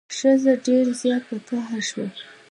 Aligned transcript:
ښځه 0.17 0.53
ډیر 0.65 0.85
زیات 1.01 1.23
په 1.29 1.35
قهر 1.47 1.79
شوه. 1.89 2.07